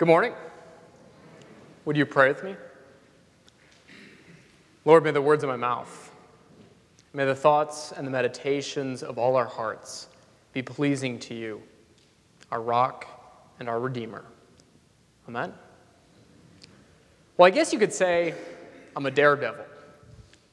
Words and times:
Good 0.00 0.08
morning. 0.08 0.32
Would 1.84 1.94
you 1.94 2.06
pray 2.06 2.28
with 2.28 2.42
me? 2.42 2.56
Lord, 4.86 5.04
may 5.04 5.10
the 5.10 5.20
words 5.20 5.44
of 5.44 5.50
my 5.50 5.56
mouth, 5.56 6.10
may 7.12 7.26
the 7.26 7.34
thoughts 7.34 7.92
and 7.92 8.06
the 8.06 8.10
meditations 8.10 9.02
of 9.02 9.18
all 9.18 9.36
our 9.36 9.44
hearts 9.44 10.06
be 10.54 10.62
pleasing 10.62 11.18
to 11.18 11.34
you, 11.34 11.62
our 12.50 12.62
rock 12.62 13.06
and 13.58 13.68
our 13.68 13.78
redeemer. 13.78 14.24
Amen. 15.28 15.52
Well, 17.36 17.46
I 17.46 17.50
guess 17.50 17.70
you 17.70 17.78
could 17.78 17.92
say 17.92 18.34
I'm 18.96 19.04
a 19.04 19.10
daredevil. 19.10 19.66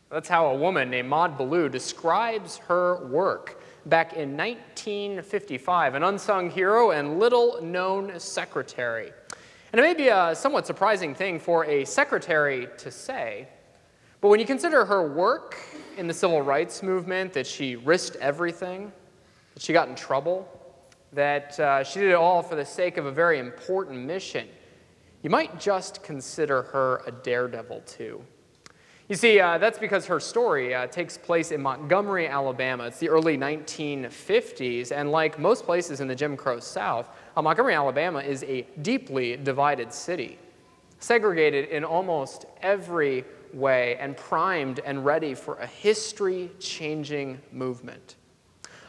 That's 0.09 0.27
how 0.27 0.48
a 0.48 0.57
woman 0.57 0.89
named 0.89 1.08
Maude 1.08 1.38
Ballou 1.38 1.70
describes 1.70 2.58
her 2.67 3.08
work 3.08 3.64
back 3.86 4.11
in 4.11 4.36
1955, 4.36 5.95
an 5.95 6.03
unsung 6.03 6.52
hero 6.52 6.91
and 6.91 7.17
little 7.17 7.61
known 7.61 8.20
secretary. 8.20 9.14
And 9.71 9.80
it 9.80 9.84
may 9.84 9.94
be 9.94 10.07
a 10.07 10.34
somewhat 10.34 10.66
surprising 10.66 11.13
thing 11.13 11.39
for 11.39 11.66
a 11.66 11.84
secretary 11.84 12.67
to 12.77 12.89
say, 12.89 13.48
but 14.21 14.30
when 14.30 14.39
you 14.39 14.45
consider 14.45 14.85
her 14.85 15.08
work 15.08 15.58
in 15.98 16.08
the 16.08 16.13
civil 16.13 16.41
rights 16.41 16.81
movement, 16.81 17.34
that 17.34 17.45
she 17.45 17.75
risked 17.75 18.16
everything, 18.17 18.91
that 19.53 19.61
she 19.61 19.73
got 19.73 19.89
in 19.89 19.95
trouble, 19.95 20.48
that 21.13 21.59
uh, 21.59 21.84
she 21.84 21.99
did 21.99 22.09
it 22.09 22.16
all 22.16 22.41
for 22.41 22.55
the 22.55 22.66
sake 22.66 22.98
of 22.98 23.05
a 23.05 23.11
very 23.11 23.39
important 23.39 23.99
mission, 23.99 24.48
you 25.22 25.30
might 25.30 25.59
just 25.59 26.02
consider 26.03 26.63
her 26.63 27.02
a 27.05 27.11
daredevil 27.11 27.81
too. 27.81 28.23
You 29.09 29.16
see, 29.16 29.39
uh, 29.39 29.57
that's 29.57 29.79
because 29.79 30.05
her 30.07 30.20
story 30.20 30.75
uh, 30.75 30.88
takes 30.88 31.17
place 31.17 31.53
in 31.53 31.61
Montgomery, 31.61 32.27
Alabama. 32.27 32.88
It's 32.88 33.00
the 33.00 33.08
early 33.08 33.38
1950s, 33.38 34.91
and 34.91 35.14
like 35.14 35.39
most 35.39 35.64
places 35.64 36.02
in 36.02 36.09
the 36.09 36.16
Jim 36.16 36.36
Crow 36.36 36.59
South, 36.59 37.08
uh, 37.38 37.41
Montgomery, 37.41 37.73
Alabama 37.73 38.19
is 38.19 38.44
a 38.44 38.67
deeply 38.81 39.38
divided 39.38 39.94
city, 39.94 40.38
segregated 40.99 41.69
in 41.69 41.86
almost 41.86 42.47
every 42.61 43.23
way, 43.53 43.95
and 43.95 44.17
primed 44.17 44.81
and 44.83 45.05
ready 45.05 45.33
for 45.33 45.55
a 45.59 45.67
history 45.67 46.52
changing 46.59 47.39
movement. 47.53 48.17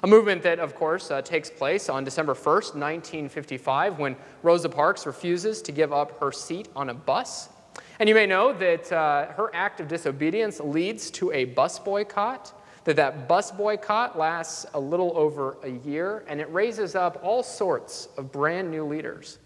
A 0.03 0.07
movement 0.09 0.43
that, 0.43 0.59
of 0.59 0.75
course, 0.75 1.13
uh, 1.13 1.23
takes 1.23 1.49
place 1.49 1.89
on 1.89 2.03
December 2.03 2.35
1st, 2.35 2.75
1955, 2.75 4.01
when 4.01 4.17
Rosa 4.43 4.69
Parks 4.69 5.07
refuses 5.07 5.63
to 5.63 5.71
give 5.71 5.93
up 5.93 6.19
her 6.19 6.33
seat 6.33 6.67
on 6.75 6.89
a 6.89 6.95
bus 6.95 7.51
and 7.99 8.09
you 8.09 8.15
may 8.15 8.27
know 8.27 8.53
that 8.53 8.93
uh, 8.93 9.27
her 9.33 9.51
act 9.55 9.81
of 9.81 9.89
disobedience 9.89 10.61
leads 10.61 11.11
to 11.13 11.33
a 11.33 11.47
bus 11.47 11.79
boycott, 11.79 12.53
that 12.85 12.97
that 12.97 13.27
bus 13.27 13.51
boycott 13.51 14.17
lasts 14.17 14.67
a 14.75 14.81
little 14.81 15.13
over 15.17 15.57
a 15.65 15.71
year, 15.71 16.25
and 16.29 16.41
it 16.41 16.53
raises 16.53 16.95
up 16.95 17.19
all 17.23 17.43
sorts 17.43 18.09
of 18.17 18.31
brand 18.31 18.71
new 18.71 18.85
leaders. 18.85 19.39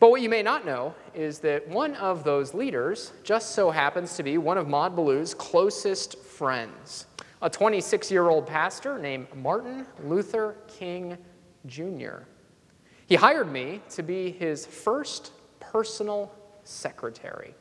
But 0.00 0.10
what 0.10 0.20
you 0.20 0.28
may 0.28 0.42
not 0.42 0.64
know 0.64 0.94
is 1.14 1.40
that 1.40 1.66
one 1.66 1.94
of 1.94 2.22
those 2.22 2.54
leaders 2.54 3.12
just 3.24 3.52
so 3.52 3.70
happens 3.70 4.16
to 4.16 4.22
be 4.22 4.38
one 4.38 4.58
of 4.58 4.68
Maude 4.68 4.94
Ballou's 4.94 5.34
closest 5.34 6.18
friends, 6.18 7.06
a 7.42 7.50
26 7.50 8.10
year 8.10 8.28
old 8.28 8.46
pastor 8.46 8.98
named 8.98 9.26
Martin 9.34 9.86
Luther 10.04 10.56
King 10.68 11.16
Jr. 11.66 12.18
He 13.06 13.14
hired 13.16 13.50
me 13.50 13.80
to 13.90 14.02
be 14.02 14.30
his 14.30 14.66
first 14.66 15.32
personal 15.58 16.30
secretary. 16.62 17.54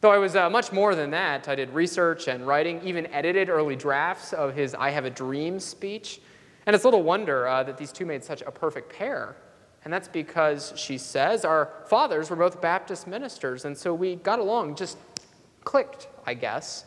Though 0.00 0.10
I 0.10 0.18
was 0.18 0.34
uh, 0.34 0.48
much 0.48 0.72
more 0.72 0.94
than 0.94 1.10
that, 1.10 1.46
I 1.46 1.54
did 1.54 1.68
research 1.74 2.26
and 2.26 2.46
writing, 2.46 2.80
even 2.82 3.06
edited 3.08 3.50
early 3.50 3.76
drafts 3.76 4.32
of 4.32 4.54
his 4.54 4.74
I 4.74 4.88
Have 4.90 5.04
a 5.04 5.10
Dream 5.10 5.60
speech. 5.60 6.22
And 6.64 6.74
it's 6.74 6.86
little 6.86 7.02
wonder 7.02 7.46
uh, 7.46 7.62
that 7.64 7.76
these 7.76 7.92
two 7.92 8.06
made 8.06 8.24
such 8.24 8.40
a 8.42 8.50
perfect 8.50 8.90
pair. 8.90 9.36
And 9.84 9.92
that's 9.92 10.08
because, 10.08 10.72
she 10.74 10.96
says, 10.96 11.44
our 11.44 11.70
fathers 11.86 12.30
were 12.30 12.36
both 12.36 12.62
Baptist 12.62 13.06
ministers, 13.06 13.66
and 13.66 13.76
so 13.76 13.92
we 13.92 14.16
got 14.16 14.38
along, 14.38 14.76
just 14.76 14.96
clicked, 15.64 16.08
I 16.26 16.32
guess. 16.32 16.86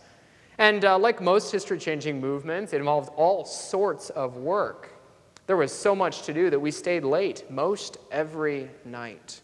And 0.57 0.83
uh, 0.83 0.97
like 0.97 1.21
most 1.21 1.51
history 1.51 1.77
changing 1.77 2.19
movements, 2.19 2.73
it 2.73 2.77
involved 2.77 3.11
all 3.15 3.45
sorts 3.45 4.09
of 4.11 4.37
work. 4.37 4.91
There 5.45 5.57
was 5.57 5.71
so 5.71 5.95
much 5.95 6.23
to 6.23 6.33
do 6.33 6.49
that 6.49 6.59
we 6.59 6.71
stayed 6.71 7.03
late 7.03 7.49
most 7.51 7.97
every 8.11 8.69
night. 8.85 9.41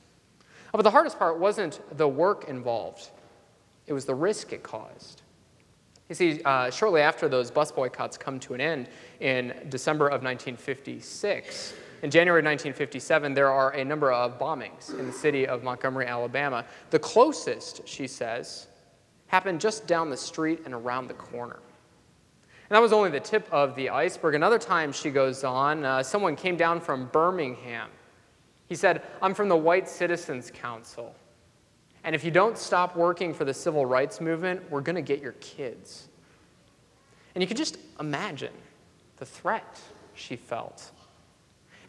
But 0.71 0.83
the 0.83 0.91
hardest 0.91 1.19
part 1.19 1.39
wasn't 1.39 1.81
the 1.97 2.07
work 2.07 2.45
involved. 2.47 3.09
It 3.89 3.93
was 3.93 4.05
the 4.05 4.15
risk 4.15 4.53
it 4.53 4.61
caused. 4.63 5.23
You 6.09 6.15
see, 6.15 6.41
uh, 6.43 6.69
shortly 6.69 7.01
after 7.01 7.27
those 7.27 7.51
bus 7.51 7.71
boycotts 7.71 8.17
come 8.17 8.39
to 8.41 8.53
an 8.53 8.61
end 8.61 8.87
in 9.19 9.53
December 9.69 10.05
of 10.05 10.23
1956, 10.23 11.73
in 12.01 12.11
January 12.11 12.41
1957, 12.41 13.33
there 13.33 13.51
are 13.51 13.71
a 13.71 13.83
number 13.83 14.11
of 14.11 14.39
bombings 14.39 14.97
in 14.97 15.07
the 15.07 15.11
city 15.11 15.45
of 15.45 15.63
Montgomery, 15.63 16.05
Alabama. 16.05 16.65
The 16.91 16.99
closest, 16.99 17.85
she 17.87 18.07
says, 18.07 18.67
happened 19.27 19.59
just 19.59 19.85
down 19.85 20.09
the 20.09 20.17
street 20.17 20.61
and 20.65 20.73
around 20.73 21.07
the 21.07 21.13
corner. 21.15 21.59
And 22.69 22.75
that 22.75 22.81
was 22.81 22.93
only 22.93 23.09
the 23.09 23.19
tip 23.19 23.47
of 23.51 23.75
the 23.75 23.89
iceberg. 23.89 24.35
Another 24.35 24.59
time, 24.59 24.91
she 24.91 25.09
goes 25.09 25.43
on, 25.43 25.83
uh, 25.83 26.03
someone 26.03 26.35
came 26.35 26.55
down 26.55 26.79
from 26.79 27.07
Birmingham. 27.07 27.89
He 28.67 28.75
said, 28.75 29.01
I'm 29.21 29.33
from 29.33 29.49
the 29.49 29.57
White 29.57 29.89
Citizens 29.89 30.51
Council. 30.51 31.15
And 32.03 32.15
if 32.15 32.23
you 32.23 32.31
don't 32.31 32.57
stop 32.57 32.95
working 32.95 33.33
for 33.33 33.45
the 33.45 33.53
civil 33.53 33.85
rights 33.85 34.21
movement, 34.21 34.69
we're 34.71 34.81
going 34.81 34.95
to 34.95 35.01
get 35.01 35.21
your 35.21 35.33
kids. 35.33 36.07
And 37.35 37.41
you 37.41 37.47
can 37.47 37.57
just 37.57 37.77
imagine 37.99 38.53
the 39.17 39.25
threat 39.25 39.79
she 40.15 40.35
felt. 40.35 40.91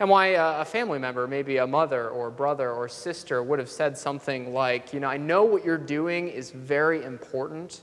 And 0.01 0.09
why 0.09 0.29
a 0.29 0.65
family 0.65 0.99
member, 0.99 1.27
maybe 1.27 1.59
a 1.59 1.67
mother 1.67 2.09
or 2.09 2.31
brother 2.31 2.71
or 2.73 2.89
sister, 2.89 3.43
would 3.43 3.59
have 3.59 3.69
said 3.69 3.99
something 3.99 4.55
like, 4.55 4.95
You 4.95 5.01
know, 5.01 5.09
I 5.09 5.19
know 5.19 5.45
what 5.45 5.65
you're 5.65 5.77
doing 5.77 6.29
is 6.29 6.51
very 6.51 7.05
important, 7.05 7.83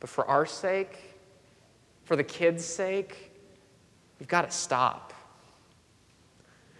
but 0.00 0.08
for 0.08 0.26
our 0.26 0.46
sake, 0.46 1.14
for 2.04 2.16
the 2.16 2.24
kids' 2.24 2.64
sake, 2.64 3.32
you've 4.18 4.30
got 4.30 4.50
to 4.50 4.50
stop. 4.50 5.07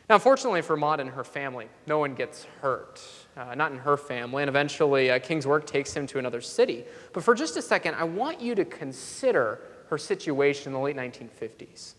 Now, 0.09 0.15
unfortunately 0.15 0.63
for 0.63 0.77
Maude 0.77 1.01
and 1.01 1.11
her 1.11 1.25
family, 1.25 1.69
no 1.87 1.99
one 1.99 2.15
gets 2.15 2.47
hurt 2.63 3.01
uh, 3.39 3.55
not 3.55 3.73
in 3.73 3.79
her 3.79 3.97
family, 3.97 4.43
and 4.43 4.49
eventually 4.49 5.11
uh, 5.11 5.19
King's 5.19 5.47
work 5.47 5.67
takes 5.67 5.95
him 5.95 6.07
to 6.09 6.19
another 6.19 6.41
city. 6.41 6.85
But 7.13 7.23
for 7.23 7.35
just 7.35 7.57
a 7.57 7.63
second, 7.63 7.95
I 7.95 8.05
want 8.05 8.41
you 8.41 8.55
to 8.57 8.65
consider 8.65 9.61
her 9.89 9.97
situation 9.97 10.69
in 10.69 10.73
the 10.73 10.81
late 10.81 10.97
1950s. 10.97 11.95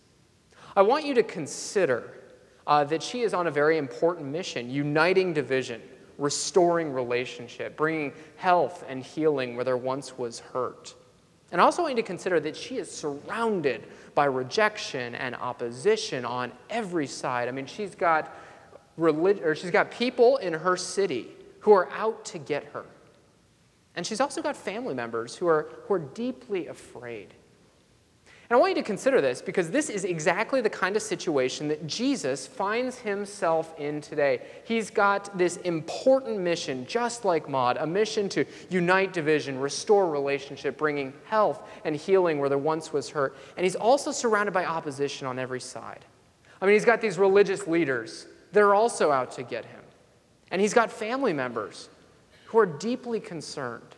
I 0.76 0.82
want 0.82 1.06
you 1.06 1.14
to 1.16 1.24
consider 1.24 2.14
uh, 2.68 2.84
that 2.86 3.02
she 3.02 3.22
is 3.22 3.34
on 3.34 3.48
a 3.48 3.52
very 3.52 3.78
important 3.78 4.28
mission, 4.28 4.70
uniting 4.70 5.34
division, 5.34 5.82
restoring 6.18 6.92
relationship, 6.92 7.78
bringing 7.78 8.14
health 8.36 8.84
and 8.88 9.02
healing 9.02 9.56
where 9.56 9.66
there 9.66 9.78
once 9.78 10.18
was 10.18 10.40
hurt. 10.40 10.94
And 11.52 11.60
also 11.60 11.82
want 11.82 11.96
you 11.96 12.02
to 12.02 12.08
consider 12.08 12.40
that 12.42 12.56
she 12.56 12.78
is 12.78 12.92
surrounded 12.92 13.86
by 14.14 14.26
rejection 14.26 15.16
and 15.16 15.36
opposition 15.36 16.26
on 16.26 16.52
every 16.70 17.08
side. 17.08 17.48
I 17.48 17.52
mean, 17.52 17.66
she's 17.66 17.96
got 17.96 18.36
relig- 18.98 19.42
or 19.44 19.56
she's 19.56 19.72
got 19.72 19.90
people 19.90 20.38
in 20.38 20.54
her 20.54 20.78
city 20.78 21.30
who 21.62 21.72
are 21.74 21.90
out 21.92 22.24
to 22.26 22.38
get 22.38 22.66
her. 22.66 22.86
And 23.96 24.06
she's 24.06 24.22
also 24.22 24.42
got 24.42 24.56
family 24.56 24.94
members 24.94 25.36
who 25.36 25.48
are, 25.48 25.70
who 25.88 25.96
are 25.96 26.00
deeply 26.00 26.68
afraid. 26.68 27.34
And 28.50 28.58
I 28.58 28.60
want 28.60 28.76
you 28.76 28.82
to 28.82 28.86
consider 28.88 29.22
this 29.22 29.44
because 29.44 29.70
this 29.70 29.92
is 29.92 30.06
exactly 30.06 30.60
the 30.60 30.72
kind 30.72 30.96
of 30.96 31.04
situation 31.04 31.68
that 31.68 31.86
Jesus 31.86 32.48
finds 32.48 32.98
himself 32.98 33.80
in 33.80 34.02
today. 34.02 34.42
He's 34.66 34.90
got 34.90 35.38
this 35.38 35.58
important 35.58 36.40
mission, 36.40 36.88
just 36.88 37.26
like 37.26 37.48
Maude, 37.48 37.78
a 37.78 37.86
mission 37.86 38.28
to 38.30 38.46
unite 38.72 39.14
division, 39.14 39.60
restore 39.60 40.10
relationship, 40.10 40.80
bringing 40.80 41.14
health 41.26 41.62
and 41.86 41.96
healing 41.96 42.40
where 42.40 42.50
there 42.50 42.58
once 42.58 42.92
was 42.92 43.08
hurt. 43.08 43.38
And 43.56 43.64
he's 43.64 43.76
also 43.76 44.12
surrounded 44.12 44.52
by 44.52 44.66
opposition 44.66 45.28
on 45.28 45.38
every 45.38 45.62
side. 45.62 46.04
I 46.60 46.66
mean, 46.66 46.74
he's 46.74 46.86
got 46.86 47.02
these 47.02 47.20
religious 47.20 47.68
leaders 47.68 48.26
they're 48.52 48.74
also 48.74 49.12
out 49.12 49.32
to 49.34 49.44
get 49.44 49.66
him. 49.66 49.82
And 50.52 50.62
he's 50.62 50.74
got 50.74 50.92
family 50.92 51.34
members 51.34 51.90
who 52.46 52.58
are 52.58 52.66
deeply 52.66 53.20
concerned. 53.20 53.96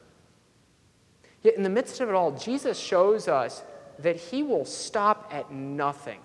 Yet, 1.43 1.55
in 1.55 1.63
the 1.63 1.69
midst 1.69 2.01
of 2.01 2.09
it 2.09 2.15
all, 2.15 2.31
Jesus 2.31 2.77
shows 2.77 3.27
us 3.27 3.63
that 3.99 4.15
he 4.15 4.43
will 4.43 4.65
stop 4.65 5.29
at 5.33 5.51
nothing 5.51 6.19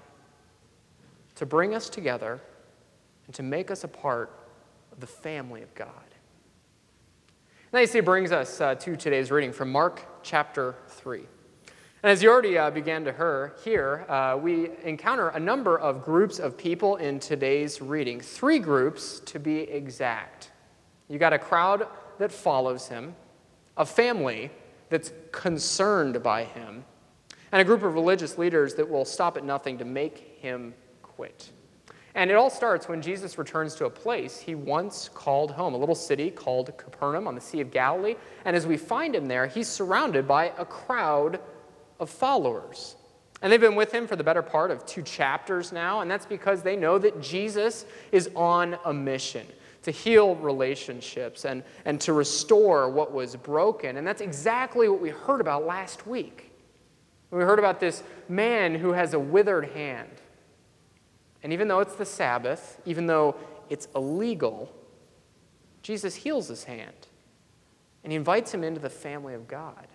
to 1.36 1.46
bring 1.46 1.74
us 1.74 1.88
together 1.88 2.40
and 3.26 3.34
to 3.34 3.42
make 3.42 3.70
us 3.70 3.84
a 3.84 3.88
part 3.88 4.32
of 4.92 5.00
the 5.00 5.06
family 5.06 5.62
of 5.62 5.74
God. 5.74 5.90
And 7.72 7.86
that, 7.86 8.04
brings 8.04 8.32
us 8.32 8.60
uh, 8.60 8.74
to 8.76 8.96
today's 8.96 9.30
reading 9.30 9.52
from 9.52 9.70
Mark 9.70 10.22
chapter 10.22 10.76
3. 10.88 11.26
And 12.02 12.12
as 12.12 12.22
you 12.22 12.30
already 12.30 12.56
uh, 12.56 12.70
began 12.70 13.04
to 13.04 13.12
hear, 13.12 13.54
here 13.64 14.06
uh, 14.08 14.38
we 14.40 14.70
encounter 14.84 15.28
a 15.30 15.40
number 15.40 15.78
of 15.78 16.04
groups 16.04 16.38
of 16.38 16.56
people 16.56 16.96
in 16.96 17.18
today's 17.18 17.82
reading. 17.82 18.20
Three 18.20 18.60
groups 18.60 19.20
to 19.26 19.40
be 19.40 19.60
exact. 19.60 20.52
You 21.08 21.18
got 21.18 21.32
a 21.32 21.38
crowd 21.38 21.88
that 22.18 22.30
follows 22.32 22.88
him, 22.88 23.14
a 23.76 23.84
family 23.84 24.50
that's 24.88 25.12
concerned 25.32 26.22
by 26.22 26.44
him, 26.44 26.84
and 27.52 27.60
a 27.60 27.64
group 27.64 27.82
of 27.82 27.94
religious 27.94 28.38
leaders 28.38 28.74
that 28.74 28.88
will 28.88 29.04
stop 29.04 29.36
at 29.36 29.44
nothing 29.44 29.78
to 29.78 29.84
make 29.84 30.38
him 30.40 30.74
quit. 31.02 31.50
And 32.14 32.30
it 32.30 32.34
all 32.34 32.48
starts 32.48 32.88
when 32.88 33.02
Jesus 33.02 33.36
returns 33.36 33.74
to 33.74 33.84
a 33.84 33.90
place 33.90 34.40
he 34.40 34.54
once 34.54 35.10
called 35.12 35.50
home, 35.50 35.74
a 35.74 35.76
little 35.76 35.94
city 35.94 36.30
called 36.30 36.74
Capernaum 36.78 37.28
on 37.28 37.34
the 37.34 37.40
Sea 37.42 37.60
of 37.60 37.70
Galilee. 37.70 38.16
And 38.46 38.56
as 38.56 38.66
we 38.66 38.78
find 38.78 39.14
him 39.14 39.26
there, 39.28 39.46
he's 39.46 39.68
surrounded 39.68 40.26
by 40.26 40.52
a 40.56 40.64
crowd 40.64 41.40
of 42.00 42.08
followers. 42.08 42.96
And 43.42 43.52
they've 43.52 43.60
been 43.60 43.74
with 43.74 43.92
him 43.92 44.06
for 44.06 44.16
the 44.16 44.24
better 44.24 44.40
part 44.40 44.70
of 44.70 44.86
two 44.86 45.02
chapters 45.02 45.72
now, 45.72 46.00
and 46.00 46.10
that's 46.10 46.24
because 46.24 46.62
they 46.62 46.74
know 46.74 46.98
that 46.98 47.20
Jesus 47.20 47.84
is 48.12 48.30
on 48.34 48.78
a 48.86 48.94
mission 48.94 49.46
to 49.82 49.90
heal 49.90 50.36
relationships 50.36 51.44
and, 51.44 51.62
and 51.84 52.00
to 52.00 52.14
restore 52.14 52.88
what 52.88 53.12
was 53.12 53.36
broken. 53.36 53.98
And 53.98 54.06
that's 54.06 54.22
exactly 54.22 54.88
what 54.88 55.00
we 55.00 55.10
heard 55.10 55.40
about 55.42 55.66
last 55.66 56.06
week. 56.06 56.50
We 57.30 57.42
heard 57.42 57.58
about 57.58 57.80
this 57.80 58.02
man 58.28 58.74
who 58.74 58.92
has 58.92 59.14
a 59.14 59.18
withered 59.18 59.70
hand. 59.70 60.10
And 61.42 61.52
even 61.52 61.68
though 61.68 61.80
it's 61.80 61.96
the 61.96 62.04
Sabbath, 62.04 62.80
even 62.86 63.06
though 63.06 63.36
it's 63.68 63.88
illegal, 63.94 64.72
Jesus 65.82 66.14
heals 66.14 66.48
his 66.48 66.64
hand. 66.64 67.08
And 68.04 68.12
he 68.12 68.16
invites 68.16 68.52
him 68.52 68.62
into 68.64 68.80
the 68.80 68.90
family 68.90 69.34
of 69.34 69.48
God. 69.48 69.86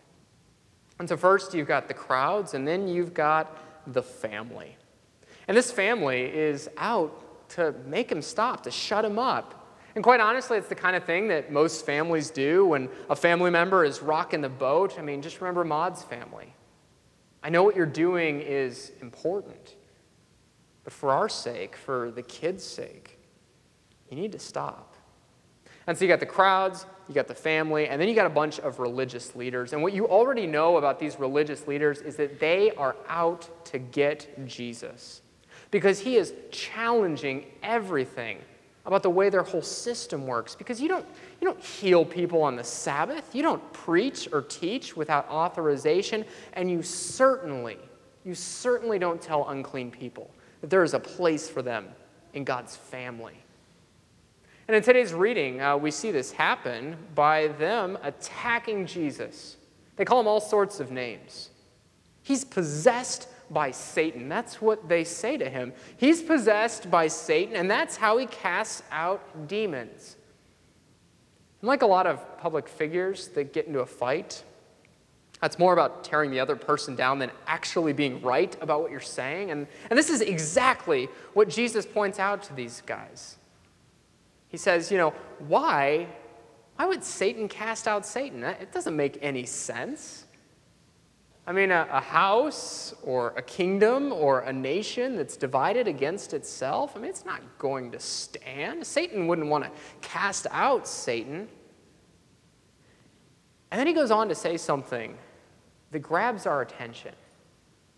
And 1.00 1.07
so, 1.10 1.18
first, 1.18 1.54
you've 1.54 1.68
got 1.68 1.88
the 1.88 1.94
crowds, 1.94 2.54
and 2.54 2.68
then 2.68 2.88
you've 2.88 3.13
got 3.13 3.57
the 3.88 4.04
family. 4.04 4.78
And 5.48 5.57
this 5.57 5.72
family 5.72 6.24
is 6.24 6.69
out 6.78 7.50
to 7.50 7.74
make 7.86 8.12
him 8.12 8.22
stop, 8.22 8.63
to 8.63 8.72
shut 8.72 9.04
him 9.04 9.18
up. 9.18 9.78
And 9.95 10.04
quite 10.04 10.19
honestly, 10.19 10.57
it's 10.57 10.69
the 10.69 10.75
kind 10.75 10.95
of 10.95 11.04
thing 11.04 11.28
that 11.30 11.51
most 11.51 11.86
families 11.86 12.30
do 12.30 12.66
when 12.66 12.89
a 13.10 13.16
family 13.16 13.50
member 13.50 13.83
is 13.83 14.01
rocking 14.01 14.42
the 14.42 14.50
boat. 14.50 14.98
I 14.98 15.01
mean, 15.01 15.22
just 15.22 15.42
remember 15.42 15.63
Maude's 15.63 16.04
family. 16.04 16.54
I 17.43 17.49
know 17.49 17.63
what 17.63 17.75
you're 17.75 17.85
doing 17.85 18.41
is 18.41 18.91
important. 19.01 19.75
But 20.83 20.93
for 20.93 21.11
our 21.11 21.29
sake, 21.29 21.75
for 21.75 22.11
the 22.11 22.21
kids' 22.21 22.63
sake, 22.63 23.19
you 24.09 24.17
need 24.17 24.31
to 24.31 24.39
stop. 24.39 24.95
And 25.88 25.97
so 25.97 26.05
you 26.05 26.09
got 26.09 26.19
the 26.19 26.25
crowds, 26.25 26.85
you 27.07 27.15
got 27.15 27.27
the 27.27 27.35
family, 27.35 27.88
and 27.88 27.99
then 27.99 28.07
you 28.07 28.15
got 28.15 28.27
a 28.27 28.29
bunch 28.29 28.59
of 28.59 28.79
religious 28.79 29.35
leaders. 29.35 29.73
And 29.73 29.81
what 29.81 29.93
you 29.93 30.07
already 30.07 30.45
know 30.47 30.77
about 30.77 30.99
these 30.99 31.19
religious 31.19 31.67
leaders 31.67 32.01
is 32.01 32.15
that 32.17 32.39
they 32.39 32.71
are 32.75 32.95
out 33.07 33.65
to 33.65 33.79
get 33.79 34.47
Jesus 34.47 35.21
because 35.71 35.99
he 35.99 36.17
is 36.17 36.33
challenging 36.51 37.45
everything 37.63 38.37
about 38.85 39.03
the 39.03 39.09
way 39.09 39.29
their 39.29 39.44
whole 39.44 39.61
system 39.61 40.27
works. 40.27 40.55
Because 40.55 40.81
you 40.81 40.87
don't, 40.87 41.05
you 41.41 41.47
don't 41.47 41.59
heal 41.59 42.05
people 42.05 42.43
on 42.43 42.55
the 42.55 42.63
Sabbath, 42.63 43.33
you 43.33 43.41
don't 43.41 43.73
preach 43.73 44.29
or 44.31 44.43
teach 44.43 44.95
without 44.95 45.27
authorization, 45.27 46.23
and 46.53 46.69
you 46.69 46.83
certainly, 46.83 47.79
you 48.23 48.35
certainly 48.35 48.99
don't 48.99 49.19
tell 49.19 49.49
unclean 49.49 49.89
people 49.89 50.29
that 50.61 50.69
there 50.69 50.83
is 50.83 50.93
a 50.93 50.99
place 50.99 51.49
for 51.49 51.63
them 51.63 51.88
in 52.33 52.43
God's 52.43 52.75
family. 52.75 53.33
And 54.67 54.77
in 54.77 54.83
today's 54.83 55.13
reading, 55.13 55.59
uh, 55.59 55.75
we 55.75 55.89
see 55.89 56.11
this 56.11 56.31
happen 56.31 56.95
by 57.15 57.47
them 57.47 57.97
attacking 58.03 58.85
Jesus. 58.85 59.57
They 59.95 60.05
call 60.05 60.19
him 60.19 60.27
all 60.27 60.39
sorts 60.39 60.79
of 60.79 60.91
names. 60.91 61.49
He's 62.21 62.45
possessed 62.45 63.27
by 63.49 63.71
Satan. 63.71 64.29
That's 64.29 64.61
what 64.61 64.87
they 64.87 65.03
say 65.03 65.37
to 65.37 65.49
him. 65.49 65.73
He's 65.97 66.21
possessed 66.21 66.91
by 66.91 67.07
Satan, 67.07 67.55
and 67.55 67.69
that's 67.69 67.97
how 67.97 68.17
he 68.17 68.27
casts 68.27 68.83
out 68.91 69.47
demons. 69.47 70.17
And 71.61 71.67
like 71.67 71.83
a 71.83 71.87
lot 71.87 72.07
of 72.07 72.39
public 72.39 72.67
figures 72.67 73.27
that 73.29 73.53
get 73.53 73.67
into 73.67 73.79
a 73.79 73.85
fight, 73.85 74.43
that's 75.41 75.57
more 75.57 75.73
about 75.73 76.03
tearing 76.03 76.31
the 76.31 76.39
other 76.39 76.55
person 76.55 76.95
down 76.95 77.19
than 77.19 77.31
actually 77.47 77.93
being 77.93 78.21
right 78.21 78.55
about 78.61 78.81
what 78.81 78.91
you're 78.91 78.99
saying. 78.99 79.51
And, 79.51 79.67
and 79.89 79.97
this 79.97 80.09
is 80.09 80.21
exactly 80.21 81.07
what 81.33 81.49
Jesus 81.49 81.85
points 81.85 82.19
out 82.19 82.43
to 82.43 82.53
these 82.53 82.81
guys. 82.85 83.37
He 84.49 84.57
says, 84.57 84.91
you 84.91 84.97
know, 84.97 85.13
why? 85.39 86.07
Why 86.75 86.85
would 86.85 87.03
Satan 87.03 87.47
cast 87.47 87.87
out 87.87 88.05
Satan? 88.05 88.43
It 88.43 88.71
doesn't 88.71 88.95
make 88.95 89.17
any 89.21 89.45
sense. 89.45 90.25
I 91.47 91.53
mean, 91.53 91.71
a, 91.71 91.88
a, 91.91 91.99
house 91.99 92.93
or 93.01 93.29
a 93.35 93.41
kingdom 93.41 94.13
or 94.13 94.41
a 94.41 94.53
nation 94.53 95.15
that's 95.15 95.35
divided 95.35 95.88
against 95.88 96.33
itself, 96.33 96.95
I 96.95 96.99
mean, 96.99 97.09
it's 97.09 97.25
not 97.25 97.41
going 97.57 97.91
to 97.91 97.99
stand. 97.99 98.85
Satan 98.85 99.27
wouldn't 99.27 99.47
want 99.47 99.63
to 99.63 99.71
cast 100.01 100.45
out 100.51 100.88
Satan. 100.88 101.47
And 103.71 103.79
then 103.79 103.88
he 103.88 103.93
goes 103.93 104.11
on 104.11 104.29
to 104.29 104.35
say 104.35 104.55
something 104.55 105.17
that 105.91 105.99
grabs 105.99 106.45
our 106.45 106.61
attention 106.61 107.13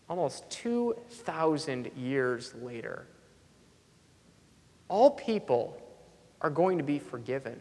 almost 0.10 0.50
2,000 0.52 1.92
years 1.98 2.54
later. 2.62 3.08
All 4.88 5.12
people 5.12 5.78
are 6.42 6.50
going 6.50 6.78
to 6.78 6.84
be 6.84 7.00
forgiven. 7.00 7.60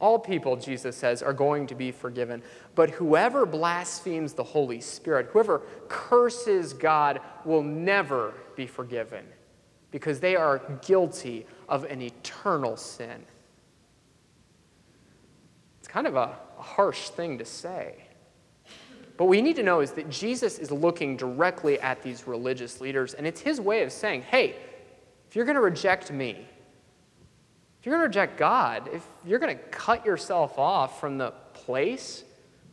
All 0.00 0.18
people, 0.18 0.56
Jesus 0.56 0.96
says, 0.96 1.22
are 1.22 1.34
going 1.34 1.66
to 1.66 1.74
be 1.74 1.92
forgiven. 1.92 2.42
But 2.74 2.90
whoever 2.90 3.44
blasphemes 3.44 4.32
the 4.32 4.42
Holy 4.42 4.80
Spirit, 4.80 5.28
whoever 5.30 5.60
curses 5.88 6.72
God, 6.72 7.20
will 7.44 7.62
never 7.62 8.32
be 8.56 8.66
forgiven 8.66 9.24
because 9.90 10.18
they 10.20 10.36
are 10.36 10.62
guilty 10.82 11.46
of 11.68 11.84
an 11.84 12.00
eternal 12.00 12.76
sin. 12.76 13.24
It's 15.80 15.88
kind 15.88 16.06
of 16.06 16.16
a, 16.16 16.36
harsh 16.60 17.08
thing 17.08 17.38
to 17.38 17.44
say. 17.46 17.94
But 19.16 19.24
what 19.24 19.30
we 19.30 19.40
need 19.40 19.56
to 19.56 19.62
know 19.62 19.80
is 19.80 19.92
that 19.92 20.10
Jesus 20.10 20.58
is 20.58 20.70
looking 20.70 21.16
directly 21.16 21.80
at 21.80 22.02
these 22.02 22.26
religious 22.26 22.82
leaders, 22.82 23.14
and 23.14 23.26
it's 23.26 23.40
his 23.40 23.60
way 23.60 23.82
of 23.82 23.90
saying, 23.90 24.22
hey, 24.22 24.56
if 25.26 25.34
you're 25.34 25.46
going 25.46 25.56
to 25.56 25.62
reject 25.62 26.12
me, 26.12 26.46
if 27.80 27.86
you're 27.86 27.94
going 27.94 28.02
to 28.02 28.08
reject 28.08 28.38
God, 28.38 28.90
if 28.92 29.02
you're 29.24 29.38
going 29.38 29.56
to 29.56 29.62
cut 29.70 30.04
yourself 30.04 30.58
off 30.58 31.00
from 31.00 31.16
the 31.16 31.32
place 31.54 32.24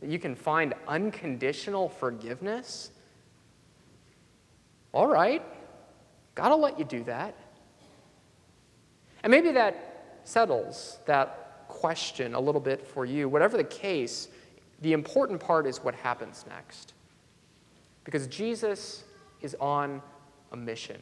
that 0.02 0.10
you 0.10 0.18
can 0.18 0.34
find 0.34 0.74
unconditional 0.86 1.88
forgiveness, 1.88 2.90
all 4.92 5.06
right, 5.06 5.42
God 6.34 6.50
will 6.50 6.60
let 6.60 6.78
you 6.78 6.84
do 6.84 7.04
that. 7.04 7.34
And 9.22 9.30
maybe 9.30 9.50
that 9.52 10.20
settles 10.24 10.98
that 11.06 11.64
question 11.68 12.34
a 12.34 12.40
little 12.40 12.60
bit 12.60 12.86
for 12.86 13.06
you. 13.06 13.30
Whatever 13.30 13.56
the 13.56 13.64
case, 13.64 14.28
the 14.82 14.92
important 14.92 15.40
part 15.40 15.66
is 15.66 15.78
what 15.78 15.94
happens 15.94 16.44
next. 16.50 16.92
Because 18.04 18.26
Jesus 18.26 19.04
is 19.40 19.56
on 19.58 20.02
a 20.52 20.56
mission. 20.56 21.00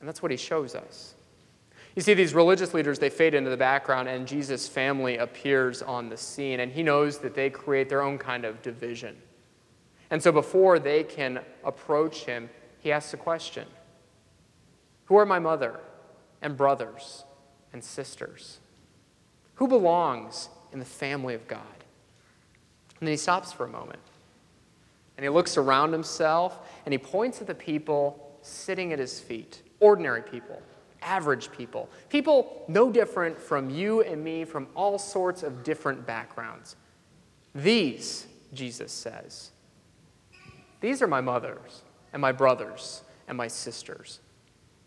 And 0.00 0.08
that's 0.08 0.20
what 0.20 0.32
he 0.32 0.36
shows 0.36 0.74
us. 0.74 1.14
You 1.98 2.02
see, 2.02 2.14
these 2.14 2.32
religious 2.32 2.74
leaders, 2.74 3.00
they 3.00 3.10
fade 3.10 3.34
into 3.34 3.50
the 3.50 3.56
background, 3.56 4.08
and 4.08 4.24
Jesus' 4.24 4.68
family 4.68 5.16
appears 5.16 5.82
on 5.82 6.08
the 6.08 6.16
scene, 6.16 6.60
and 6.60 6.70
he 6.70 6.84
knows 6.84 7.18
that 7.18 7.34
they 7.34 7.50
create 7.50 7.88
their 7.88 8.02
own 8.02 8.18
kind 8.18 8.44
of 8.44 8.62
division. 8.62 9.16
And 10.08 10.22
so 10.22 10.30
before 10.30 10.78
they 10.78 11.02
can 11.02 11.40
approach 11.64 12.24
him, 12.24 12.50
he 12.78 12.92
asks 12.92 13.14
a 13.14 13.16
question 13.16 13.66
Who 15.06 15.16
are 15.16 15.26
my 15.26 15.40
mother 15.40 15.80
and 16.40 16.56
brothers 16.56 17.24
and 17.72 17.82
sisters? 17.82 18.58
Who 19.56 19.66
belongs 19.66 20.50
in 20.72 20.78
the 20.78 20.84
family 20.84 21.34
of 21.34 21.48
God? 21.48 21.62
And 23.00 23.08
then 23.08 23.12
he 23.12 23.16
stops 23.16 23.52
for 23.52 23.64
a 23.64 23.68
moment. 23.68 23.98
And 25.16 25.24
he 25.24 25.30
looks 25.30 25.56
around 25.56 25.90
himself 25.90 26.60
and 26.86 26.92
he 26.92 26.98
points 26.98 27.40
at 27.40 27.48
the 27.48 27.56
people 27.56 28.38
sitting 28.40 28.92
at 28.92 29.00
his 29.00 29.18
feet 29.18 29.62
ordinary 29.80 30.22
people, 30.22 30.62
average 31.02 31.50
people, 31.52 31.88
people 32.08 32.64
no 32.68 32.90
different 32.90 33.40
from 33.40 33.70
you 33.70 34.02
and 34.02 34.22
me 34.22 34.44
from 34.44 34.66
all 34.74 34.98
sorts 34.98 35.42
of 35.42 35.62
different 35.62 36.06
backgrounds. 36.06 36.76
These, 37.54 38.26
Jesus 38.52 38.92
says, 38.92 39.52
these 40.80 41.02
are 41.02 41.08
my 41.08 41.20
mothers 41.20 41.82
and 42.12 42.22
my 42.22 42.32
brothers 42.32 43.02
and 43.26 43.36
my 43.36 43.48
sisters, 43.48 44.20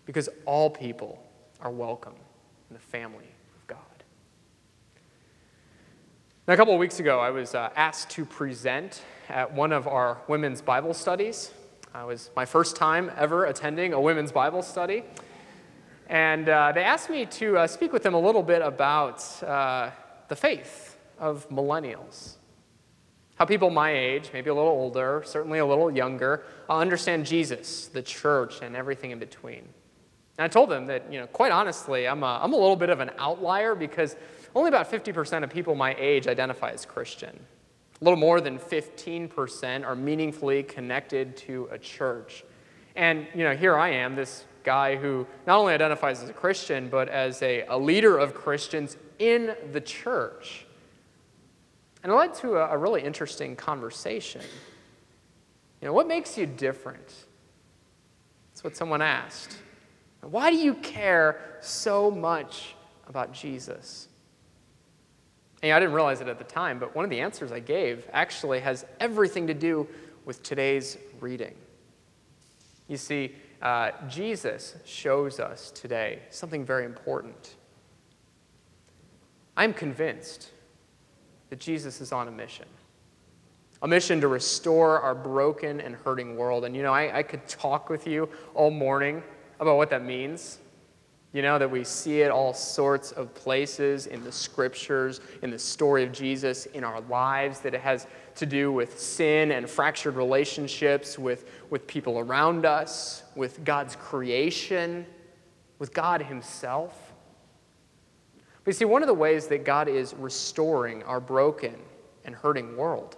because 0.05 0.29
all 0.45 0.69
people 0.69 1.21
are 1.59 1.71
welcome 1.71 2.15
in 2.69 2.73
the 2.73 2.79
family 2.81 3.27
of 3.55 3.67
God. 3.67 3.77
Now, 6.47 6.53
a 6.53 6.57
couple 6.57 6.73
of 6.73 6.79
weeks 6.79 6.99
ago, 6.99 7.19
I 7.19 7.29
was 7.29 7.53
uh, 7.53 7.69
asked 7.75 8.09
to 8.11 8.25
present 8.25 9.03
at 9.29 9.53
one 9.53 9.71
of 9.71 9.87
our 9.87 10.17
women's 10.27 10.61
Bible 10.61 10.93
studies. 10.93 11.51
It 11.93 12.07
was 12.07 12.31
my 12.35 12.45
first 12.45 12.75
time 12.75 13.11
ever 13.17 13.45
attending 13.45 13.93
a 13.93 14.01
women's 14.01 14.31
Bible 14.31 14.63
study. 14.63 15.03
And 16.11 16.49
uh, 16.49 16.73
they 16.73 16.83
asked 16.83 17.09
me 17.09 17.25
to 17.25 17.59
uh, 17.59 17.67
speak 17.67 17.93
with 17.93 18.03
them 18.03 18.13
a 18.13 18.19
little 18.19 18.43
bit 18.43 18.61
about 18.61 19.23
uh, 19.41 19.91
the 20.27 20.35
faith 20.35 20.97
of 21.17 21.47
millennials. 21.49 22.33
How 23.35 23.45
people 23.45 23.69
my 23.69 23.93
age, 23.93 24.29
maybe 24.33 24.49
a 24.49 24.53
little 24.53 24.69
older, 24.69 25.23
certainly 25.25 25.59
a 25.59 25.65
little 25.65 25.89
younger, 25.89 26.43
uh, 26.69 26.75
understand 26.75 27.25
Jesus, 27.25 27.87
the 27.87 28.01
church, 28.01 28.61
and 28.61 28.75
everything 28.75 29.11
in 29.11 29.19
between. 29.19 29.59
And 30.37 30.43
I 30.43 30.49
told 30.49 30.69
them 30.69 30.85
that, 30.87 31.09
you 31.09 31.17
know, 31.17 31.27
quite 31.27 31.53
honestly, 31.53 32.09
I'm 32.09 32.23
a, 32.23 32.41
I'm 32.43 32.51
a 32.51 32.57
little 32.57 32.75
bit 32.75 32.89
of 32.89 32.99
an 32.99 33.11
outlier 33.17 33.73
because 33.73 34.17
only 34.53 34.67
about 34.67 34.91
50% 34.91 35.45
of 35.45 35.49
people 35.49 35.75
my 35.75 35.95
age 35.97 36.27
identify 36.27 36.71
as 36.71 36.85
Christian. 36.85 37.39
A 38.01 38.03
little 38.03 38.19
more 38.19 38.41
than 38.41 38.59
15% 38.59 39.85
are 39.85 39.95
meaningfully 39.95 40.63
connected 40.63 41.37
to 41.37 41.69
a 41.71 41.77
church. 41.77 42.43
And, 42.97 43.27
you 43.33 43.45
know, 43.45 43.55
here 43.55 43.77
I 43.77 43.91
am, 43.91 44.15
this 44.15 44.43
guy 44.63 44.95
who 44.95 45.27
not 45.47 45.57
only 45.59 45.73
identifies 45.73 46.21
as 46.21 46.29
a 46.29 46.33
Christian, 46.33 46.89
but 46.89 47.09
as 47.09 47.41
a, 47.41 47.63
a 47.63 47.77
leader 47.77 48.17
of 48.17 48.33
Christians 48.33 48.97
in 49.19 49.55
the 49.71 49.81
church. 49.81 50.65
And 52.03 52.11
it 52.11 52.15
led 52.15 52.33
to 52.35 52.55
a, 52.57 52.69
a 52.69 52.77
really 52.77 53.03
interesting 53.03 53.55
conversation. 53.55 54.41
You 55.81 55.87
know, 55.87 55.93
what 55.93 56.07
makes 56.07 56.37
you 56.37 56.45
different? 56.45 57.13
That's 58.51 58.63
what 58.63 58.77
someone 58.77 59.01
asked. 59.01 59.57
Why 60.21 60.51
do 60.51 60.57
you 60.57 60.75
care 60.75 61.57
so 61.61 62.11
much 62.11 62.75
about 63.07 63.33
Jesus? 63.33 64.07
And 65.63 65.71
I 65.71 65.79
didn't 65.79 65.93
realize 65.93 66.21
it 66.21 66.27
at 66.27 66.37
the 66.37 66.43
time, 66.43 66.79
but 66.79 66.95
one 66.95 67.03
of 67.03 67.11
the 67.11 67.19
answers 67.19 67.51
I 67.51 67.59
gave 67.59 68.07
actually 68.13 68.59
has 68.61 68.85
everything 68.99 69.47
to 69.47 69.53
do 69.53 69.87
with 70.25 70.41
today's 70.43 70.97
reading. 71.19 71.55
You 72.87 72.97
see, 72.97 73.35
uh, 73.61 73.91
Jesus 74.07 74.75
shows 74.85 75.39
us 75.39 75.71
today 75.71 76.19
something 76.29 76.65
very 76.65 76.85
important. 76.85 77.55
I'm 79.55 79.73
convinced 79.73 80.49
that 81.49 81.59
Jesus 81.59 82.01
is 82.01 82.11
on 82.11 82.27
a 82.27 82.31
mission 82.31 82.65
a 83.81 83.87
mission 83.87 84.21
to 84.21 84.27
restore 84.27 84.99
our 84.99 85.15
broken 85.15 85.81
and 85.81 85.95
hurting 85.95 86.37
world. 86.37 86.65
And 86.65 86.75
you 86.75 86.83
know, 86.83 86.93
I, 86.93 87.19
I 87.19 87.23
could 87.23 87.47
talk 87.47 87.89
with 87.89 88.05
you 88.05 88.29
all 88.53 88.69
morning 88.69 89.23
about 89.59 89.77
what 89.77 89.89
that 89.89 90.03
means. 90.03 90.59
You 91.33 91.41
know, 91.41 91.57
that 91.57 91.71
we 91.71 91.85
see 91.85 92.21
it 92.21 92.29
all 92.29 92.53
sorts 92.53 93.13
of 93.13 93.33
places 93.33 94.07
in 94.07 94.21
the 94.23 94.31
scriptures, 94.31 95.21
in 95.41 95.49
the 95.49 95.59
story 95.59 96.03
of 96.03 96.11
Jesus, 96.11 96.65
in 96.67 96.83
our 96.83 96.99
lives, 97.01 97.61
that 97.61 97.73
it 97.73 97.79
has 97.79 98.05
to 98.35 98.45
do 98.45 98.71
with 98.71 98.99
sin 98.99 99.51
and 99.51 99.69
fractured 99.69 100.15
relationships 100.15 101.17
with, 101.17 101.49
with 101.69 101.87
people 101.87 102.19
around 102.19 102.65
us, 102.65 103.23
with 103.35 103.63
God's 103.63 103.95
creation, 103.95 105.05
with 105.79 105.93
God 105.93 106.21
Himself. 106.21 107.13
But 108.63 108.73
you 108.73 108.73
see, 108.73 108.85
one 108.85 109.01
of 109.01 109.07
the 109.07 109.13
ways 109.13 109.47
that 109.47 109.63
God 109.63 109.87
is 109.87 110.13
restoring 110.13 111.01
our 111.03 111.21
broken 111.21 111.75
and 112.25 112.35
hurting 112.35 112.75
world 112.75 113.15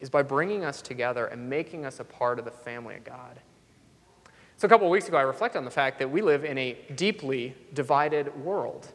is 0.00 0.08
by 0.08 0.22
bringing 0.22 0.64
us 0.64 0.80
together 0.80 1.26
and 1.26 1.50
making 1.50 1.84
us 1.84 2.00
a 2.00 2.04
part 2.04 2.38
of 2.38 2.44
the 2.44 2.50
family 2.50 2.96
of 2.96 3.04
God. 3.04 3.38
So, 4.58 4.66
a 4.66 4.68
couple 4.68 4.88
of 4.88 4.90
weeks 4.90 5.06
ago, 5.06 5.16
I 5.16 5.22
reflected 5.22 5.58
on 5.58 5.64
the 5.64 5.70
fact 5.70 6.00
that 6.00 6.10
we 6.10 6.20
live 6.20 6.44
in 6.44 6.58
a 6.58 6.76
deeply 6.96 7.54
divided 7.74 8.34
world. 8.42 8.88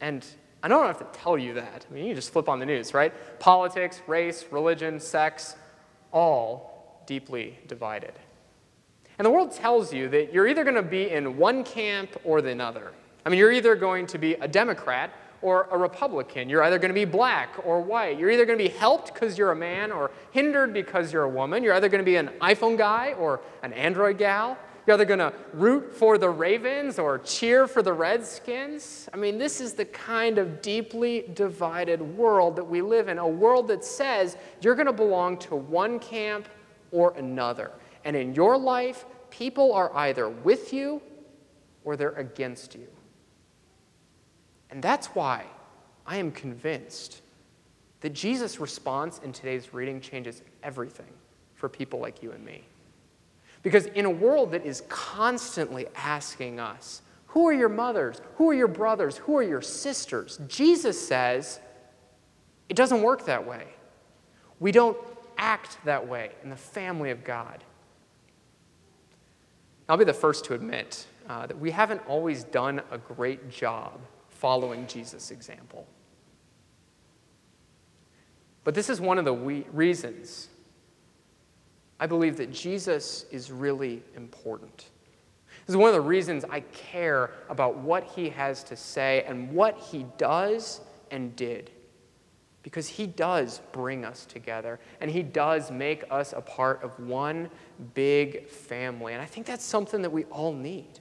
And 0.00 0.24
I 0.62 0.68
don't 0.68 0.86
have 0.86 0.98
to 0.98 1.18
tell 1.18 1.36
you 1.36 1.54
that. 1.54 1.84
I 1.90 1.92
mean, 1.92 2.04
you 2.04 2.14
just 2.14 2.32
flip 2.32 2.48
on 2.48 2.60
the 2.60 2.64
news, 2.64 2.94
right? 2.94 3.12
Politics, 3.40 4.00
race, 4.06 4.44
religion, 4.52 5.00
sex, 5.00 5.56
all 6.12 7.02
deeply 7.06 7.58
divided. 7.66 8.12
And 9.18 9.26
the 9.26 9.30
world 9.30 9.50
tells 9.50 9.92
you 9.92 10.08
that 10.10 10.32
you're 10.32 10.46
either 10.46 10.62
going 10.62 10.76
to 10.76 10.82
be 10.82 11.10
in 11.10 11.38
one 11.38 11.64
camp 11.64 12.10
or 12.22 12.40
the 12.40 12.56
other. 12.62 12.92
I 13.26 13.30
mean, 13.30 13.40
you're 13.40 13.50
either 13.50 13.74
going 13.74 14.06
to 14.06 14.18
be 14.18 14.34
a 14.34 14.46
Democrat 14.46 15.12
or 15.42 15.66
a 15.72 15.76
Republican. 15.76 16.48
You're 16.48 16.62
either 16.62 16.78
going 16.78 16.90
to 16.90 16.94
be 16.94 17.04
black 17.04 17.66
or 17.66 17.80
white. 17.80 18.16
You're 18.16 18.30
either 18.30 18.46
going 18.46 18.58
to 18.58 18.64
be 18.64 18.70
helped 18.70 19.12
because 19.12 19.36
you're 19.36 19.50
a 19.50 19.56
man 19.56 19.90
or 19.90 20.12
hindered 20.30 20.72
because 20.72 21.12
you're 21.12 21.24
a 21.24 21.28
woman. 21.28 21.64
You're 21.64 21.74
either 21.74 21.88
going 21.88 21.98
to 21.98 22.04
be 22.04 22.14
an 22.14 22.28
iPhone 22.40 22.78
guy 22.78 23.14
or 23.14 23.40
an 23.64 23.72
Android 23.72 24.18
gal. 24.18 24.56
You're 24.86 24.94
either 24.94 25.04
going 25.06 25.18
to 25.20 25.32
root 25.54 25.94
for 25.94 26.18
the 26.18 26.28
Ravens 26.28 26.98
or 26.98 27.18
cheer 27.18 27.66
for 27.66 27.82
the 27.82 27.92
Redskins. 27.92 29.08
I 29.14 29.16
mean, 29.16 29.38
this 29.38 29.60
is 29.60 29.72
the 29.72 29.86
kind 29.86 30.36
of 30.36 30.60
deeply 30.60 31.24
divided 31.34 32.02
world 32.02 32.56
that 32.56 32.64
we 32.64 32.82
live 32.82 33.08
in, 33.08 33.18
a 33.18 33.26
world 33.26 33.68
that 33.68 33.84
says 33.84 34.36
you're 34.60 34.74
going 34.74 34.86
to 34.86 34.92
belong 34.92 35.38
to 35.38 35.56
one 35.56 35.98
camp 35.98 36.48
or 36.92 37.14
another. 37.16 37.70
And 38.04 38.14
in 38.14 38.34
your 38.34 38.58
life, 38.58 39.06
people 39.30 39.72
are 39.72 39.94
either 39.96 40.28
with 40.28 40.72
you 40.72 41.00
or 41.84 41.96
they're 41.96 42.12
against 42.12 42.74
you. 42.74 42.86
And 44.70 44.82
that's 44.82 45.06
why 45.08 45.44
I 46.06 46.18
am 46.18 46.30
convinced 46.30 47.22
that 48.00 48.10
Jesus' 48.12 48.60
response 48.60 49.18
in 49.24 49.32
today's 49.32 49.72
reading 49.72 50.00
changes 50.00 50.42
everything 50.62 51.12
for 51.54 51.70
people 51.70 52.00
like 52.00 52.22
you 52.22 52.32
and 52.32 52.44
me. 52.44 52.64
Because 53.64 53.86
in 53.86 54.04
a 54.04 54.10
world 54.10 54.52
that 54.52 54.64
is 54.64 54.84
constantly 54.88 55.86
asking 55.96 56.60
us, 56.60 57.02
who 57.28 57.48
are 57.48 57.52
your 57.52 57.70
mothers? 57.70 58.20
Who 58.36 58.50
are 58.50 58.54
your 58.54 58.68
brothers? 58.68 59.16
Who 59.16 59.36
are 59.36 59.42
your 59.42 59.62
sisters? 59.62 60.38
Jesus 60.46 61.08
says, 61.08 61.58
it 62.68 62.76
doesn't 62.76 63.02
work 63.02 63.24
that 63.24 63.44
way. 63.44 63.64
We 64.60 64.70
don't 64.70 64.96
act 65.36 65.78
that 65.84 66.06
way 66.06 66.30
in 66.44 66.50
the 66.50 66.56
family 66.56 67.10
of 67.10 67.24
God. 67.24 67.64
I'll 69.88 69.96
be 69.96 70.04
the 70.04 70.12
first 70.12 70.44
to 70.44 70.54
admit 70.54 71.06
uh, 71.28 71.46
that 71.46 71.58
we 71.58 71.70
haven't 71.70 72.02
always 72.06 72.44
done 72.44 72.82
a 72.90 72.98
great 72.98 73.50
job 73.50 73.98
following 74.28 74.86
Jesus' 74.86 75.30
example. 75.30 75.86
But 78.62 78.74
this 78.74 78.88
is 78.88 79.00
one 79.00 79.18
of 79.18 79.24
the 79.24 79.34
we- 79.34 79.66
reasons 79.72 80.48
I 82.00 82.06
believe 82.06 82.36
that 82.38 82.52
Jesus 82.52 83.26
is 83.30 83.50
really 83.50 84.02
important. 84.16 84.90
This 85.66 85.72
is 85.72 85.76
one 85.76 85.88
of 85.88 85.94
the 85.94 86.00
reasons 86.00 86.44
I 86.44 86.60
care 86.60 87.30
about 87.48 87.78
what 87.78 88.04
he 88.04 88.28
has 88.30 88.62
to 88.64 88.76
say 88.76 89.24
and 89.26 89.50
what 89.52 89.78
he 89.78 90.04
does 90.18 90.80
and 91.10 91.34
did. 91.36 91.70
Because 92.62 92.88
he 92.88 93.06
does 93.06 93.60
bring 93.72 94.04
us 94.04 94.26
together 94.26 94.80
and 95.00 95.10
he 95.10 95.22
does 95.22 95.70
make 95.70 96.04
us 96.10 96.32
a 96.36 96.40
part 96.40 96.82
of 96.82 96.98
one 96.98 97.50
big 97.94 98.48
family. 98.48 99.12
And 99.12 99.22
I 99.22 99.26
think 99.26 99.46
that's 99.46 99.64
something 99.64 100.02
that 100.02 100.10
we 100.10 100.24
all 100.24 100.52
need. 100.52 101.00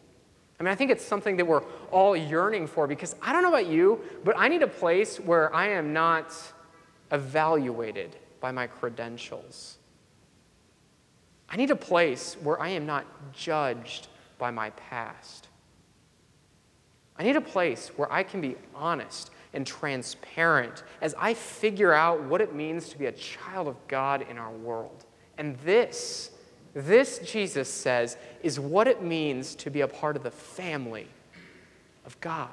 I 0.59 0.63
mean, 0.63 0.71
I 0.71 0.75
think 0.75 0.91
it's 0.91 1.03
something 1.03 1.35
that 1.37 1.45
we're 1.45 1.63
all 1.91 2.15
yearning 2.15 2.67
for 2.67 2.87
because 2.87 3.15
I 3.21 3.33
don't 3.33 3.41
know 3.43 3.49
about 3.49 3.67
you, 3.67 3.99
but 4.23 4.35
I 4.37 4.47
need 4.47 4.61
a 4.61 4.67
place 4.67 5.19
where 5.19 5.53
I 5.53 5.69
am 5.69 5.91
not 5.91 6.33
evaluated 7.11 8.15
by 8.39 8.51
my 8.51 8.67
credentials. 8.67 9.77
I 11.53 11.55
need 11.55 11.69
a 11.69 11.75
place 11.75 12.35
where 12.41 12.59
I 12.59 12.69
am 12.69 12.87
not 12.87 13.05
judged 13.31 14.07
by 14.39 14.49
my 14.49 14.71
past. 14.71 15.49
I 17.15 17.21
need 17.21 17.35
a 17.35 17.41
place 17.41 17.89
where 17.89 18.11
I 18.11 18.23
can 18.23 18.41
be 18.41 18.55
honest 18.73 19.29
and 19.53 19.65
transparent 19.67 20.81
as 20.99 21.13
I 21.15 21.35
figure 21.35 21.93
out 21.93 22.23
what 22.23 22.41
it 22.41 22.55
means 22.55 22.89
to 22.89 22.97
be 22.97 23.05
a 23.05 23.11
child 23.11 23.67
of 23.67 23.75
God 23.87 24.25
in 24.27 24.39
our 24.39 24.49
world. 24.49 25.05
And 25.37 25.55
this, 25.59 26.31
this, 26.73 27.19
Jesus 27.19 27.69
says, 27.69 28.17
is 28.41 28.59
what 28.59 28.87
it 28.87 29.03
means 29.03 29.53
to 29.57 29.69
be 29.69 29.81
a 29.81 29.87
part 29.87 30.15
of 30.15 30.23
the 30.23 30.31
family 30.31 31.05
of 32.03 32.19
God. 32.19 32.49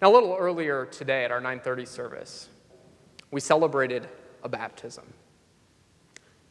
Now, 0.00 0.12
a 0.12 0.14
little 0.14 0.36
earlier 0.38 0.86
today 0.86 1.24
at 1.24 1.32
our 1.32 1.40
9:30 1.40 1.88
service, 1.88 2.48
we 3.32 3.40
celebrated 3.40 4.08
a 4.44 4.48
baptism. 4.48 5.12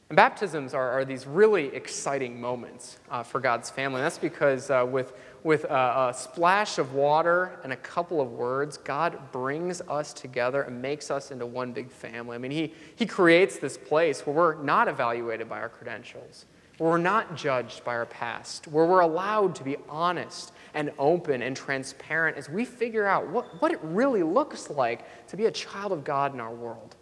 And 0.09 0.15
baptisms 0.15 0.73
are, 0.73 0.89
are 0.91 1.03
these 1.03 1.27
really 1.27 1.65
exciting 1.75 2.39
moments 2.39 2.97
uh, 3.11 3.23
for 3.23 3.41
God's 3.41 3.69
family. 3.69 3.99
And 3.99 4.05
that's 4.05 4.17
because 4.17 4.69
uh, 4.69 4.85
with, 4.89 5.11
with 5.43 5.65
a, 5.65 6.09
a, 6.09 6.13
splash 6.13 6.77
of 6.77 6.93
water 6.93 7.59
and 7.63 7.73
a 7.73 7.77
couple 7.77 8.21
of 8.21 8.31
words, 8.31 8.77
God 8.77 9.19
brings 9.33 9.81
us 9.81 10.13
together 10.13 10.61
and 10.61 10.81
makes 10.81 11.11
us 11.11 11.31
into 11.31 11.45
one 11.45 11.73
big 11.73 11.91
family. 11.91 12.35
I 12.35 12.37
mean, 12.37 12.51
He, 12.51 12.73
he 12.95 13.05
creates 13.05 13.57
this 13.57 13.77
place 13.77 14.25
where 14.25 14.33
we're 14.33 14.63
not 14.63 14.87
evaluated 14.87 15.49
by 15.49 15.59
our 15.59 15.67
credentials, 15.67 16.45
where 16.77 16.91
we're 16.91 16.97
not 16.99 17.35
judged 17.35 17.83
by 17.83 17.95
our 17.95 18.05
past, 18.05 18.69
where 18.69 18.85
we're 18.85 19.01
allowed 19.01 19.55
to 19.55 19.63
be 19.65 19.75
honest 19.89 20.53
and 20.73 20.89
open 20.97 21.41
and 21.41 21.53
transparent 21.53 22.37
as 22.37 22.49
we 22.49 22.63
figure 22.63 23.05
out 23.05 23.27
what, 23.27 23.61
what 23.61 23.73
it 23.73 23.79
really 23.83 24.23
looks 24.23 24.69
like 24.69 25.03
to 25.27 25.35
be 25.35 25.47
a 25.47 25.51
child 25.51 25.91
of 25.91 26.05
God 26.05 26.33
in 26.33 26.39
our 26.39 26.53
world. 26.53 26.95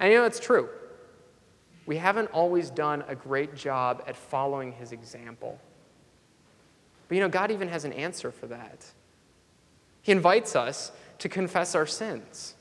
And 0.00 0.10
you 0.10 0.18
know, 0.18 0.24
it's 0.24 0.40
true 0.40 0.68
we 1.90 1.96
haven't 1.96 2.30
always 2.30 2.70
done 2.70 3.02
a 3.08 3.16
great 3.16 3.56
job 3.56 4.04
at 4.06 4.14
following 4.14 4.70
his 4.70 4.92
example. 4.92 5.58
But 7.08 7.16
you 7.16 7.20
know, 7.20 7.28
God 7.28 7.50
even 7.50 7.66
has 7.66 7.84
an 7.84 7.92
answer 7.92 8.30
for 8.30 8.46
that. 8.46 8.86
He 10.00 10.12
invites 10.12 10.54
us 10.54 10.92
to 11.18 11.28
confess 11.28 11.74
our 11.74 11.86
sins. 11.86 12.54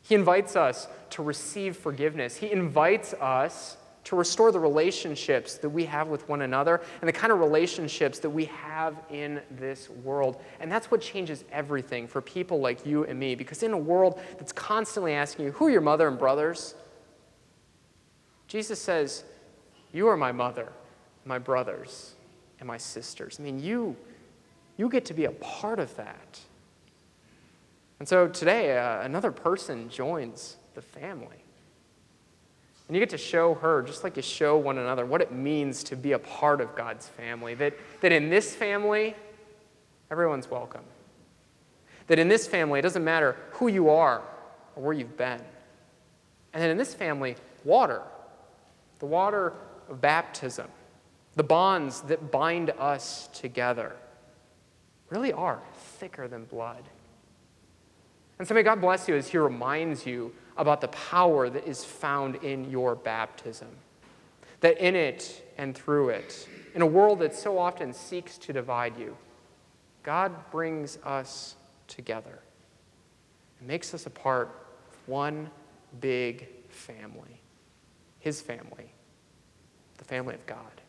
He 0.00 0.14
invites 0.14 0.56
us 0.56 0.88
to 1.10 1.22
receive 1.22 1.76
forgiveness. 1.76 2.36
He 2.36 2.50
invites 2.50 3.12
us 3.12 3.76
to 4.04 4.16
restore 4.16 4.50
the 4.50 4.60
relationships 4.60 5.58
that 5.58 5.68
we 5.68 5.84
have 5.84 6.08
with 6.08 6.26
one 6.26 6.40
another 6.40 6.80
and 7.02 7.08
the 7.08 7.12
kind 7.12 7.34
of 7.34 7.38
relationships 7.38 8.18
that 8.20 8.30
we 8.30 8.46
have 8.46 8.96
in 9.10 9.42
this 9.50 9.90
world. 9.90 10.40
And 10.58 10.72
that's 10.72 10.90
what 10.90 11.02
changes 11.02 11.44
everything 11.52 12.08
for 12.08 12.22
people 12.22 12.60
like 12.60 12.86
you 12.86 13.04
and 13.04 13.20
me. 13.20 13.34
Because 13.34 13.62
in 13.62 13.74
a 13.74 13.78
world 13.78 14.18
that's 14.38 14.52
constantly 14.52 15.12
asking 15.12 15.44
you, 15.44 15.52
who 15.52 15.66
are 15.66 15.70
your 15.70 15.82
mother 15.82 16.08
and 16.08 16.18
brothers? 16.18 16.76
Jesus 18.56 18.80
says, 18.80 19.22
You 19.92 20.08
are 20.08 20.16
my 20.16 20.32
mother, 20.32 20.72
my 21.26 21.38
brothers, 21.38 22.14
and 22.58 22.66
my 22.66 22.78
sisters. 22.78 23.36
I 23.38 23.42
mean, 23.42 23.62
you, 23.62 23.94
you 24.78 24.88
get 24.88 25.04
to 25.04 25.12
be 25.12 25.26
a 25.26 25.30
part 25.30 25.78
of 25.78 25.94
that. 25.96 26.40
And 27.98 28.08
so 28.08 28.28
today, 28.28 28.78
uh, 28.78 29.02
another 29.02 29.30
person 29.30 29.90
joins 29.90 30.56
the 30.72 30.80
family. 30.80 31.44
And 32.88 32.96
you 32.96 32.98
get 32.98 33.10
to 33.10 33.18
show 33.18 33.52
her, 33.56 33.82
just 33.82 34.02
like 34.02 34.16
you 34.16 34.22
show 34.22 34.56
one 34.56 34.78
another, 34.78 35.04
what 35.04 35.20
it 35.20 35.32
means 35.32 35.84
to 35.84 35.94
be 35.94 36.12
a 36.12 36.18
part 36.18 36.62
of 36.62 36.74
God's 36.74 37.06
family. 37.06 37.52
That, 37.52 37.74
that 38.00 38.10
in 38.10 38.30
this 38.30 38.54
family, 38.54 39.14
everyone's 40.10 40.50
welcome. 40.50 40.84
That 42.06 42.18
in 42.18 42.28
this 42.28 42.46
family, 42.46 42.78
it 42.78 42.82
doesn't 42.82 43.04
matter 43.04 43.36
who 43.50 43.68
you 43.68 43.90
are 43.90 44.22
or 44.76 44.82
where 44.82 44.94
you've 44.94 45.18
been. 45.18 45.42
And 46.54 46.62
then 46.62 46.70
in 46.70 46.78
this 46.78 46.94
family, 46.94 47.36
water, 47.62 48.00
the 48.98 49.06
water 49.06 49.52
of 49.88 50.00
baptism, 50.00 50.68
the 51.34 51.42
bonds 51.42 52.00
that 52.02 52.30
bind 52.30 52.70
us 52.70 53.28
together, 53.32 53.94
really 55.10 55.32
are 55.32 55.60
thicker 55.98 56.26
than 56.28 56.44
blood. 56.44 56.82
And 58.38 58.46
so 58.46 58.54
may 58.54 58.62
God 58.62 58.80
bless 58.80 59.08
you 59.08 59.16
as 59.16 59.28
He 59.28 59.38
reminds 59.38 60.06
you 60.06 60.32
about 60.56 60.80
the 60.80 60.88
power 60.88 61.48
that 61.48 61.66
is 61.66 61.84
found 61.84 62.36
in 62.36 62.70
your 62.70 62.94
baptism. 62.94 63.68
That 64.60 64.78
in 64.78 64.96
it 64.96 65.52
and 65.58 65.74
through 65.76 66.10
it, 66.10 66.48
in 66.74 66.82
a 66.82 66.86
world 66.86 67.20
that 67.20 67.34
so 67.34 67.58
often 67.58 67.92
seeks 67.92 68.38
to 68.38 68.52
divide 68.52 68.98
you, 68.98 69.16
God 70.02 70.50
brings 70.50 70.98
us 71.04 71.56
together 71.88 72.38
and 73.58 73.68
makes 73.68 73.94
us 73.94 74.06
a 74.06 74.10
part 74.10 74.48
of 74.88 75.08
one 75.08 75.50
big 76.00 76.48
family, 76.68 77.40
His 78.26 78.40
family, 78.40 78.92
the 79.98 80.04
family 80.04 80.34
of 80.34 80.44
God. 80.46 80.80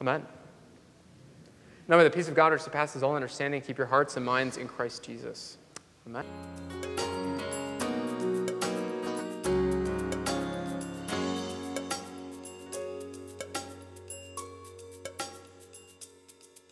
Amen. 0.00 0.26
Now 1.88 1.98
may 1.98 2.04
the 2.04 2.08
peace 2.08 2.26
of 2.26 2.34
God 2.34 2.52
which 2.52 2.62
surpasses 2.62 3.02
all 3.02 3.14
understanding 3.14 3.60
keep 3.60 3.76
your 3.76 3.86
hearts 3.86 4.16
and 4.16 4.24
minds 4.24 4.56
in 4.56 4.66
Christ 4.66 5.02
Jesus. 5.02 5.58
Amen. 6.06 6.24